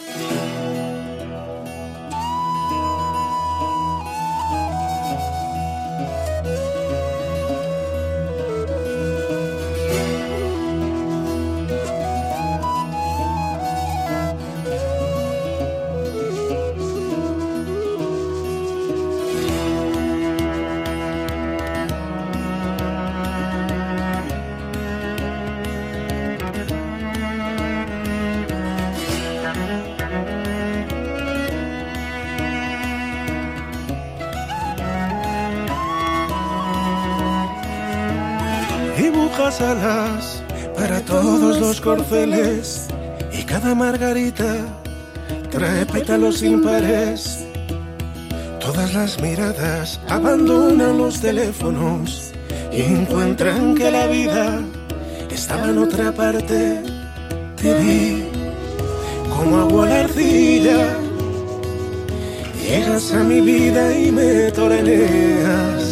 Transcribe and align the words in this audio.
Yeah. 0.00 0.47
Dibujas 38.96 39.60
alas 39.60 40.42
para 40.76 41.00
todos 41.00 41.60
los 41.60 41.80
corceles 41.80 42.88
y 43.32 43.42
cada 43.44 43.74
margarita 43.74 44.56
trae 45.50 45.86
pétalos 45.86 46.42
impares. 46.42 47.44
Todas 48.60 48.92
las 48.94 49.20
miradas 49.20 50.00
abandonan 50.08 50.98
los 50.98 51.20
teléfonos 51.20 52.32
y 52.72 52.82
encuentran 52.82 53.74
que 53.74 53.90
la 53.90 54.06
vida 54.06 54.60
estaba 55.30 55.70
en 55.70 55.78
otra 55.78 56.12
parte. 56.12 56.82
Te 57.56 57.74
vi 57.74 58.37
como 59.38 59.56
agua 59.56 59.86
la 59.86 60.00
arcilla. 60.00 60.98
Llegas 62.60 63.12
a 63.12 63.22
mi 63.22 63.40
vida 63.40 63.96
y 63.96 64.10
me 64.10 64.50
toreneas. 64.50 65.82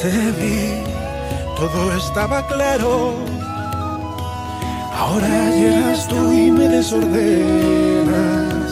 Te 0.00 0.12
vi, 0.38 0.84
todo 1.58 1.96
estaba 1.96 2.46
claro. 2.46 3.14
Ahora 4.96 5.50
llegas 5.50 6.06
tú 6.08 6.32
y 6.32 6.50
me 6.52 6.68
desordenas. 6.68 8.70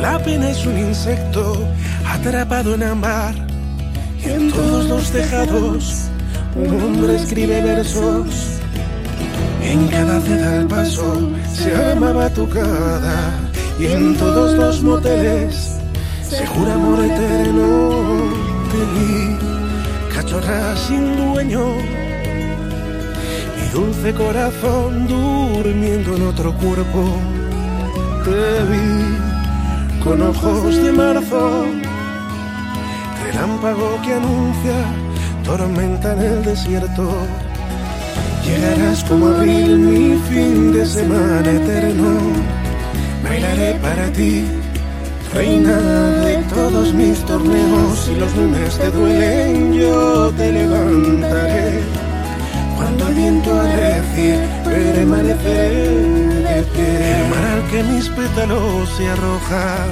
La 0.00 0.18
pena 0.22 0.50
es 0.50 0.66
un 0.66 0.78
insecto 0.78 1.56
atrapado 2.06 2.74
en 2.74 2.82
amar. 2.82 3.34
Y 4.22 4.30
en 4.30 4.52
todos 4.52 4.84
los 4.86 5.10
tejados 5.10 6.10
un 6.54 6.82
hombre 6.82 7.16
escribe 7.16 7.62
versos. 7.62 8.53
En 9.64 9.88
cada 9.88 10.20
ceda 10.20 10.60
al 10.60 10.66
paso 10.66 11.30
se 11.52 11.74
ama 11.92 12.12
batucada. 12.12 13.32
Y 13.78 13.86
en 13.86 14.16
todos 14.16 14.52
los 14.54 14.82
moteles 14.82 15.78
se 16.22 16.46
jura 16.46 16.74
amor 16.74 17.04
eterno. 17.04 17.70
Te 18.70 18.80
vi, 18.94 20.14
cachorra 20.14 20.76
sin 20.76 21.16
dueño. 21.16 21.64
Mi 23.56 23.68
dulce 23.72 24.12
corazón 24.12 25.08
durmiendo 25.08 26.16
en 26.16 26.22
otro 26.28 26.52
cuerpo. 26.54 27.02
Te 28.24 28.64
vi 28.70 30.04
con 30.04 30.20
ojos 30.22 30.76
de 30.76 30.92
marzo. 30.92 31.64
Relámpago 33.24 33.98
que 34.04 34.12
anuncia 34.12 34.76
tormenta 35.44 36.12
en 36.12 36.20
el 36.20 36.44
desierto. 36.44 37.10
Llegarás 38.44 39.02
como 39.04 39.28
abril, 39.28 39.78
mi 39.78 40.18
fin 40.28 40.72
de 40.72 40.84
semana 40.84 41.50
eterno. 41.50 42.10
Bailaré 43.22 43.74
para 43.80 44.12
ti, 44.12 44.44
reina 45.32 45.76
de 46.26 46.36
todos 46.54 46.92
mis 46.92 47.18
torneos. 47.24 47.98
Si 48.04 48.14
los 48.14 48.36
lunes 48.36 48.78
te 48.78 48.90
duelen, 48.90 49.72
yo 49.72 50.30
te 50.36 50.52
levantaré. 50.52 51.80
Cuando 52.76 53.08
el 53.08 53.14
viento 53.14 53.60
arrecie, 53.60 54.38
permaneceré 54.64 55.94
de 56.46 56.62
pie. 56.74 57.20
El 57.20 57.28
mar 57.30 57.44
al 57.44 57.70
que 57.70 57.82
mis 57.82 58.08
pétalos 58.10 58.90
se 58.96 59.08
arrojan, 59.08 59.90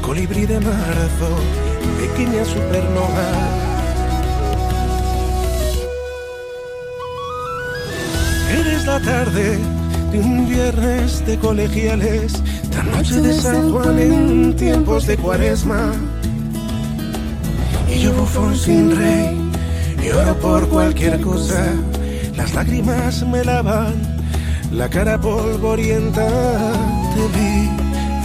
colibrí 0.00 0.44
de 0.44 0.58
marzo, 0.58 1.28
pequeña 2.00 2.44
supernova. 2.44 3.71
La 8.86 8.98
tarde 8.98 9.58
de 10.10 10.18
un 10.18 10.48
viernes 10.48 11.24
de 11.24 11.38
colegiales, 11.38 12.42
la 12.74 12.82
noche 12.82 13.20
de 13.20 13.32
San 13.32 13.72
Juan 13.72 13.98
en 13.98 14.56
tiempos 14.56 15.06
de 15.06 15.16
cuaresma. 15.16 15.92
Y 17.88 18.00
yo 18.00 18.12
bufón 18.12 18.56
sin 18.56 18.94
rey, 18.96 19.50
lloro 20.04 20.34
por 20.40 20.68
cualquier 20.68 21.20
cosa, 21.20 21.64
las 22.36 22.54
lágrimas 22.54 23.24
me 23.24 23.44
lavan, 23.44 23.94
la 24.72 24.88
cara 24.90 25.18
polvorienta. 25.18 26.26
Te 27.14 27.38
vi 27.38 27.70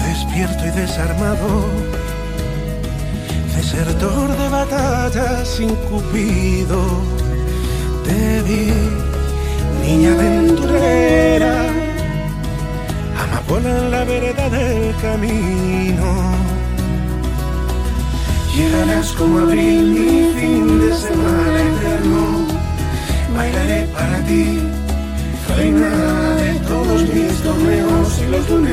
despierto 0.09 0.65
y 0.65 0.81
desarmado, 0.81 1.65
desertor 3.55 4.35
de 4.37 4.49
batalla 4.49 5.45
sin 5.45 5.69
cupido. 5.89 6.81
Te 8.03 8.41
vi 8.41 8.71
niña 9.87 10.11
aventurera, 10.11 11.53
amapola 13.23 13.69
en 13.69 13.91
la 13.91 14.03
vereda 14.03 14.49
del 14.49 14.95
camino. 14.97 16.09
Llegarás 18.53 19.11
como 19.13 19.39
abril, 19.39 19.83
mi 19.95 20.11
fin 20.37 20.79
de 20.81 20.91
semana 20.93 21.59
eterno. 21.71 22.21
Bailaré 23.35 23.81
para 23.95 24.17
ti, 24.27 24.59
reina 25.55 25.89
de 26.43 26.53
todos 26.71 27.01
mis 27.13 27.33
torneos. 27.45 28.07
Si 28.13 28.25
los 28.33 28.49
lunes 28.49 28.66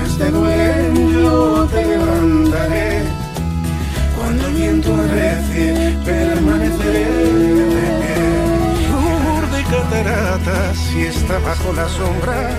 bajo 11.54 11.72
la 11.72 11.88
sombra. 11.88 12.50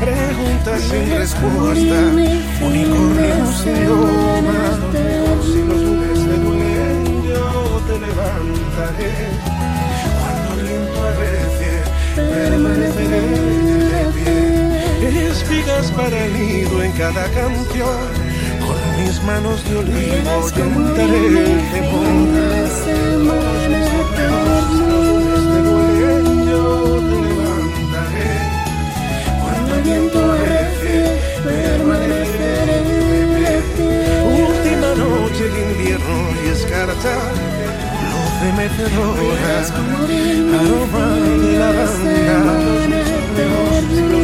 Preguntas 0.00 0.82
sin 0.82 1.10
respuesta, 1.10 1.98
unicornios 2.62 3.54
sin 3.62 3.86
doma. 3.86 4.60
Si 5.42 5.60
los 5.62 5.80
lunes 5.82 6.18
te 6.26 6.36
duelen, 6.44 7.22
yo 7.28 7.82
te 7.86 7.94
levantaré. 8.04 9.12
Cuando 10.18 10.60
el 10.60 10.66
viento 10.66 10.98
arrecie, 11.10 11.74
permaneceré 12.16 13.22
de 13.92 14.02
pie. 14.14 15.30
Espigas 15.30 15.90
para 15.92 16.24
el 16.26 16.32
nido 16.32 16.82
en 16.82 16.92
cada 16.92 17.24
canción. 17.30 18.00
Con 18.66 19.04
mis 19.04 19.22
manos 19.22 19.64
de 19.68 19.76
olivo 19.76 20.48
yo 20.56 20.64
el 20.64 21.70
temor. 21.72 22.93
Y 36.44 36.48
escarcha, 36.48 37.16
luz 38.10 38.34
de 38.42 38.50
mecedora, 38.52 39.54
aroma 40.60 41.06
de 41.40 41.52
lavanda. 41.58 42.36
Los 44.10 44.23